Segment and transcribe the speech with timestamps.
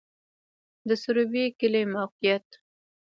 [0.87, 2.47] د سروبی کلی موقعیت